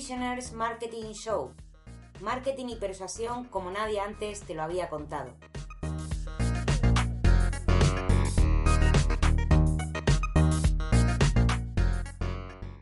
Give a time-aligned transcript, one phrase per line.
[0.00, 1.52] Prisoners Marketing Show.
[2.22, 5.34] Marketing y persuasión como nadie antes te lo había contado.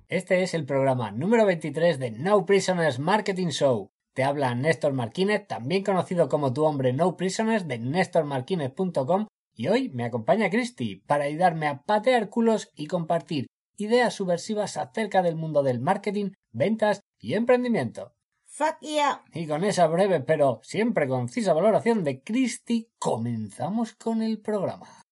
[0.09, 3.91] Este es el programa número 23 de No Prisoners Marketing Show.
[4.15, 9.89] Te habla Néstor Marquínez, también conocido como tu hombre No Prisoners de nestormarquínez.com y hoy
[9.89, 15.65] me acompaña Christy para ayudarme a patear culos y compartir ideas subversivas acerca del mundo
[15.65, 18.15] del marketing, ventas y emprendimiento.
[18.47, 19.25] Fuck yeah.
[19.33, 25.03] Y con esa breve pero siempre concisa valoración de Christy, comenzamos con el programa.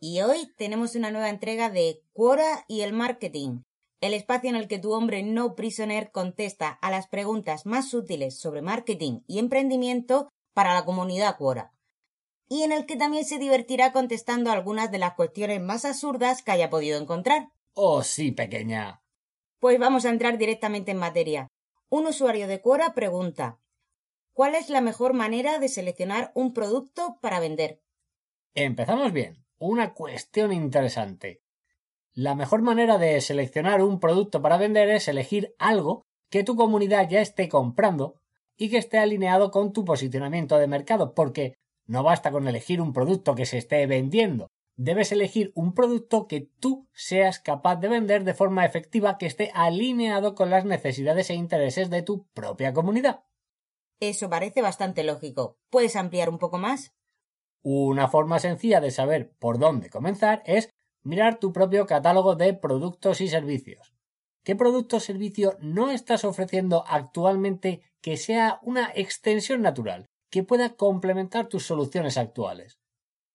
[0.00, 3.60] Y hoy tenemos una nueva entrega de Quora y el marketing
[4.02, 8.36] el espacio en el que tu hombre no prisoner contesta a las preguntas más útiles
[8.36, 11.72] sobre marketing y emprendimiento para la comunidad Quora.
[12.48, 16.50] Y en el que también se divertirá contestando algunas de las cuestiones más absurdas que
[16.50, 17.52] haya podido encontrar.
[17.74, 19.01] Oh, sí, pequeña.
[19.62, 21.46] Pues vamos a entrar directamente en materia.
[21.88, 23.60] Un usuario de Quora pregunta
[24.32, 27.80] ¿Cuál es la mejor manera de seleccionar un producto para vender?
[28.54, 29.44] Empezamos bien.
[29.58, 31.42] Una cuestión interesante.
[32.12, 37.08] La mejor manera de seleccionar un producto para vender es elegir algo que tu comunidad
[37.08, 38.16] ya esté comprando
[38.56, 41.54] y que esté alineado con tu posicionamiento de mercado, porque
[41.86, 46.48] no basta con elegir un producto que se esté vendiendo, debes elegir un producto que
[46.60, 51.34] tú seas capaz de vender de forma efectiva que esté alineado con las necesidades e
[51.34, 53.24] intereses de tu propia comunidad.
[54.00, 55.58] Eso parece bastante lógico.
[55.70, 56.92] ¿Puedes ampliar un poco más?
[57.62, 60.70] Una forma sencilla de saber por dónde comenzar es
[61.04, 63.94] mirar tu propio catálogo de productos y servicios.
[64.42, 70.74] ¿Qué producto o servicio no estás ofreciendo actualmente que sea una extensión natural, que pueda
[70.74, 72.81] complementar tus soluciones actuales?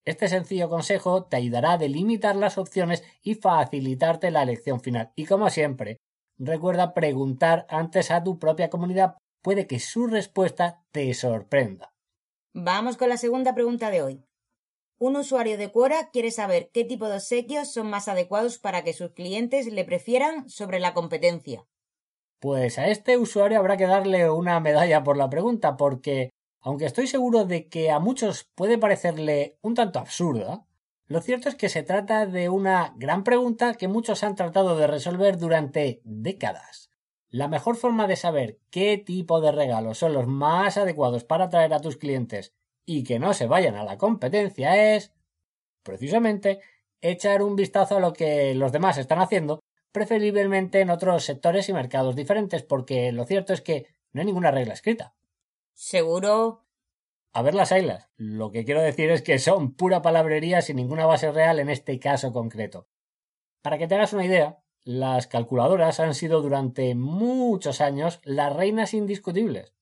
[0.08, 5.11] Este sencillo consejo te ayudará a delimitar las opciones y facilitarte la elección final.
[5.17, 5.97] Y como siempre,
[6.38, 11.91] recuerda preguntar antes a tu propia comunidad, puede que su respuesta te sorprenda.
[12.53, 14.23] Vamos con la segunda pregunta de hoy.
[14.97, 18.94] Un usuario de Quora quiere saber qué tipo de obsequios son más adecuados para que
[18.94, 21.66] sus clientes le prefieran sobre la competencia.
[22.40, 26.29] Pues a este usuario habrá que darle una medalla por la pregunta, porque
[26.62, 30.66] aunque estoy seguro de que a muchos puede parecerle un tanto absurda,
[31.06, 34.88] lo cierto es que se trata de una gran pregunta que muchos han tratado de
[34.88, 36.90] resolver durante décadas.
[37.29, 41.73] La mejor forma de saber qué tipo de regalos son los más adecuados para atraer
[41.73, 42.53] a tus clientes
[42.85, 45.13] y que no se vayan a la competencia es,
[45.84, 46.59] precisamente,
[47.01, 49.59] echar un vistazo a lo que los demás están haciendo,
[49.91, 54.51] preferiblemente en otros sectores y mercados diferentes, porque lo cierto es que no hay ninguna
[54.51, 55.13] regla escrita.
[55.80, 56.66] ¿Seguro?
[57.34, 58.10] A ver las ailas.
[58.18, 62.00] Lo que quiero decir es que son pura palabrería sin ninguna base real en este
[62.00, 62.90] caso concreto.
[63.62, 68.96] Para que te hagas una idea, las calculadoras han sido durante muchos años las reinas
[68.96, 69.78] indiscutibles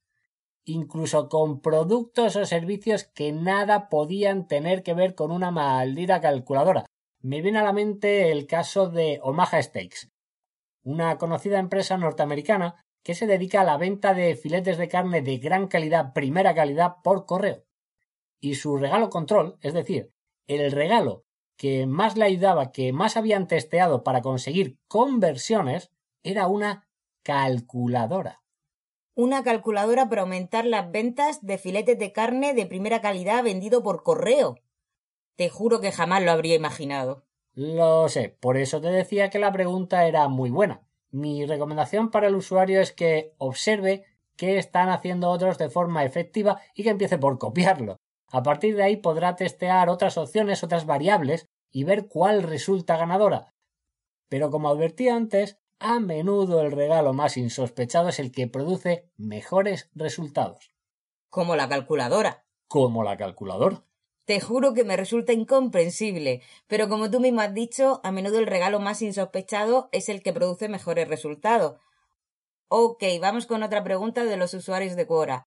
[0.65, 6.85] incluso con productos o servicios que nada podían tener que ver con una maldita calculadora.
[7.21, 10.11] Me viene a la mente el caso de Omaha Steaks,
[10.83, 15.37] una conocida empresa norteamericana que se dedica a la venta de filetes de carne de
[15.37, 17.63] gran calidad, primera calidad, por correo.
[18.39, 20.11] Y su regalo control, es decir,
[20.47, 21.23] el regalo
[21.55, 25.91] que más le ayudaba, que más habían testeado para conseguir conversiones,
[26.23, 26.89] era una
[27.21, 28.41] calculadora
[29.17, 34.03] una calculadora para aumentar las ventas de filetes de carne de primera calidad vendido por
[34.03, 34.55] correo.
[35.37, 37.23] Te juro que jamás lo habría imaginado.
[37.53, 40.84] Lo sé, por eso te decía que la pregunta era muy buena.
[41.15, 44.03] Mi recomendación para el usuario es que observe
[44.35, 47.95] qué están haciendo otros de forma efectiva y que empiece por copiarlo.
[48.33, 53.53] A partir de ahí podrá testear otras opciones, otras variables y ver cuál resulta ganadora.
[54.27, 59.89] Pero como advertí antes, a menudo el regalo más insospechado es el que produce mejores
[59.95, 60.73] resultados.
[61.29, 62.43] Como la calculadora.
[62.67, 63.85] Como la calculadora.
[64.25, 68.47] Te juro que me resulta incomprensible, pero como tú mismo has dicho, a menudo el
[68.47, 71.79] regalo más insospechado es el que produce mejores resultados.
[72.67, 75.43] Ok, vamos con otra pregunta de los usuarios de Quora.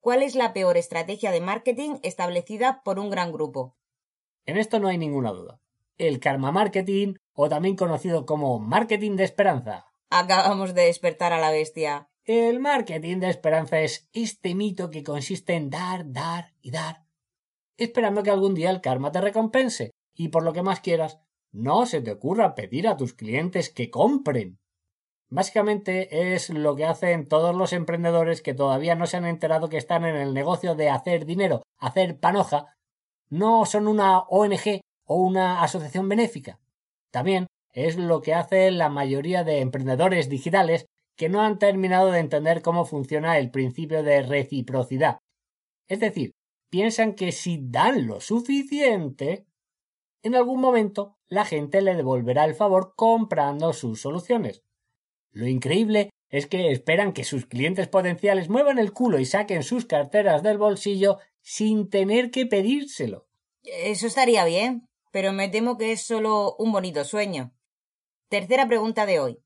[0.00, 3.74] ¿Cuál es la peor estrategia de marketing establecida por un gran grupo?
[4.44, 5.58] En esto no hay ninguna duda.
[5.96, 9.86] El karma marketing o también conocido como marketing de esperanza.
[10.10, 12.10] Acabamos de despertar a la bestia.
[12.26, 17.03] El marketing de esperanza es este mito que consiste en dar, dar y dar,
[17.76, 21.18] esperando que algún día el karma te recompense, y por lo que más quieras,
[21.52, 24.58] no se te ocurra pedir a tus clientes que compren.
[25.30, 29.78] Básicamente es lo que hacen todos los emprendedores que todavía no se han enterado que
[29.78, 32.76] están en el negocio de hacer dinero, hacer panoja,
[33.30, 36.60] no son una ONG o una asociación benéfica.
[37.10, 40.86] También es lo que hace la mayoría de emprendedores digitales
[41.16, 45.18] que no han terminado de entender cómo funciona el principio de reciprocidad.
[45.88, 46.32] Es decir,
[46.74, 49.46] piensan que si dan lo suficiente,
[50.24, 54.64] en algún momento la gente le devolverá el favor comprando sus soluciones.
[55.30, 59.84] Lo increíble es que esperan que sus clientes potenciales muevan el culo y saquen sus
[59.84, 63.28] carteras del bolsillo sin tener que pedírselo.
[63.62, 67.54] Eso estaría bien, pero me temo que es solo un bonito sueño.
[68.28, 69.38] Tercera pregunta de hoy.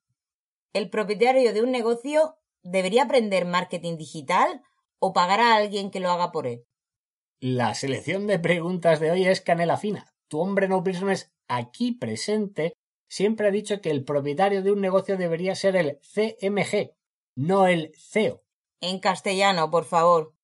[0.73, 4.63] ¿El propietario de un negocio debería aprender marketing digital
[4.99, 6.65] o pagar a alguien que lo haga por él?
[7.41, 10.07] La selección de preguntas de hoy es canela fina.
[10.27, 12.75] Tu hombre no es aquí presente
[13.09, 16.93] siempre ha dicho que el propietario de un negocio debería ser el CMG,
[17.37, 18.43] no el CEO.
[18.81, 20.35] En castellano, por favor.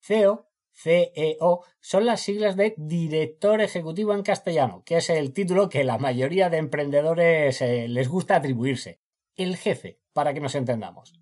[0.00, 5.84] CEO, CEO, son las siglas de director ejecutivo en castellano, que es el título que
[5.84, 9.00] la mayoría de emprendedores eh, les gusta atribuirse.
[9.34, 11.14] El jefe, para que nos entendamos.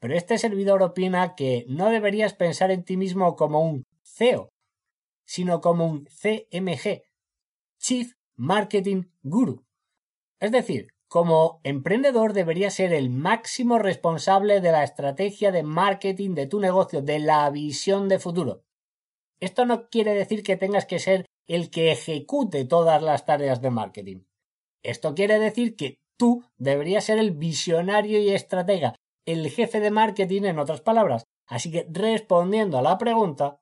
[0.00, 4.50] Pero este servidor opina que no deberías pensar en ti mismo como un CEO,
[5.24, 7.02] sino como un CMG,
[7.78, 9.64] Chief Marketing Guru,
[10.44, 16.46] es decir, como emprendedor debería ser el máximo responsable de la estrategia de marketing de
[16.46, 18.62] tu negocio, de la visión de futuro.
[19.40, 23.70] Esto no quiere decir que tengas que ser el que ejecute todas las tareas de
[23.70, 24.24] marketing.
[24.82, 30.42] Esto quiere decir que tú deberías ser el visionario y estratega, el jefe de marketing
[30.42, 31.24] en otras palabras.
[31.46, 33.60] Así que respondiendo a la pregunta,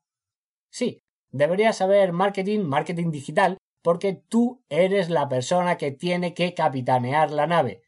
[0.69, 1.01] sí,
[1.33, 7.47] deberías saber marketing, marketing digital, porque tú eres la persona que tiene que capitanear la
[7.47, 7.83] nave.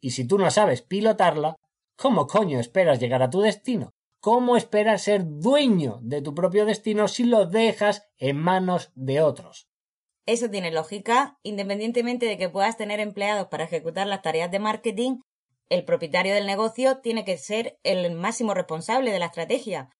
[0.00, 1.56] Y si tú no sabes pilotarla,
[1.96, 3.90] ¿cómo coño esperas llegar a tu destino?
[4.20, 9.68] ¿Cómo esperas ser dueño de tu propio destino si lo dejas en manos de otros?
[10.26, 15.20] Eso tiene lógica, independientemente de que puedas tener empleados para ejecutar las tareas de marketing,
[15.68, 19.90] el propietario del negocio tiene que ser el máximo responsable de la estrategia.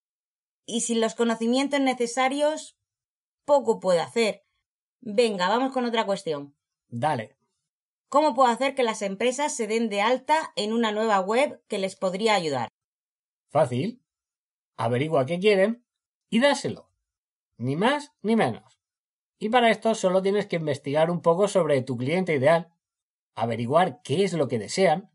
[0.67, 2.79] Y sin los conocimientos necesarios,
[3.45, 4.45] poco puede hacer.
[5.01, 6.57] Venga, vamos con otra cuestión.
[6.89, 7.37] Dale.
[8.09, 11.79] ¿Cómo puedo hacer que las empresas se den de alta en una nueva web que
[11.79, 12.69] les podría ayudar?
[13.49, 14.03] Fácil.
[14.77, 15.85] Averigua qué quieren
[16.31, 16.91] y dáselo.
[17.57, 18.79] Ni más ni menos.
[19.39, 22.73] Y para esto solo tienes que investigar un poco sobre tu cliente ideal,
[23.35, 25.11] averiguar qué es lo que desean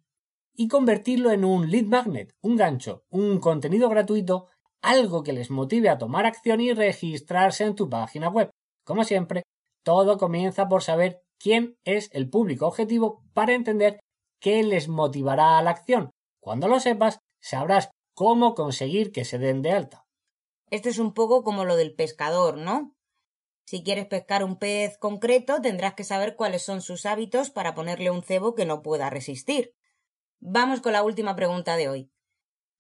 [0.54, 4.48] y convertirlo en un lead magnet, un gancho, un contenido gratuito,
[4.82, 8.50] algo que les motive a tomar acción y registrarse en tu página web.
[8.84, 9.44] Como siempre,
[9.84, 14.00] todo comienza por saber quién es el público objetivo para entender
[14.40, 16.12] qué les motivará a la acción.
[16.40, 20.06] Cuando lo sepas, sabrás cómo conseguir que se den de alta.
[20.70, 22.96] Esto es un poco como lo del pescador, ¿no?
[23.66, 28.12] Si quieres pescar un pez concreto, tendrás que saber cuáles son sus hábitos para ponerle
[28.12, 29.76] un cebo que no pueda resistir.
[30.40, 32.12] Vamos con la última pregunta de hoy.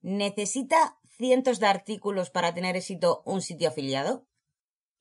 [0.01, 4.25] ¿Necesita cientos de artículos para tener éxito un sitio afiliado?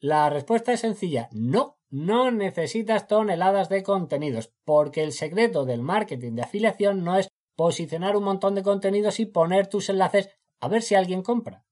[0.00, 1.76] La respuesta es sencilla, no.
[1.90, 8.14] No necesitas toneladas de contenidos, porque el secreto del marketing de afiliación no es posicionar
[8.14, 10.28] un montón de contenidos y poner tus enlaces
[10.60, 11.64] a ver si alguien compra.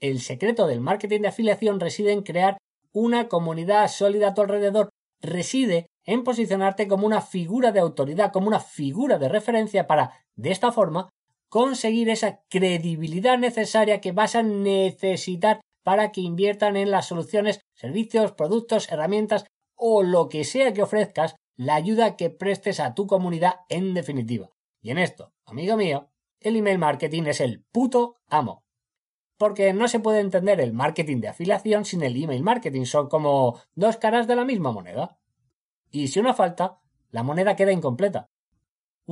[0.00, 2.56] El secreto del marketing de afiliación reside en crear
[2.92, 4.88] una comunidad sólida a tu alrededor,
[5.20, 10.50] reside en posicionarte como una figura de autoridad, como una figura de referencia para, de
[10.50, 11.10] esta forma,
[11.52, 18.32] conseguir esa credibilidad necesaria que vas a necesitar para que inviertan en las soluciones, servicios,
[18.32, 19.44] productos, herramientas
[19.74, 24.48] o lo que sea que ofrezcas, la ayuda que prestes a tu comunidad en definitiva.
[24.80, 26.08] Y en esto, amigo mío,
[26.40, 28.64] el email marketing es el puto amo.
[29.36, 33.60] Porque no se puede entender el marketing de afiliación sin el email marketing, son como
[33.74, 35.18] dos caras de la misma moneda.
[35.90, 36.80] Y si una falta,
[37.10, 38.30] la moneda queda incompleta.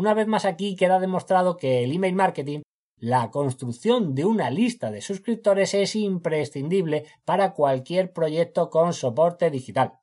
[0.00, 2.62] Una vez más aquí queda demostrado que el email marketing
[2.97, 9.99] la construcción de una lista de suscriptores es imprescindible para cualquier proyecto con soporte digital.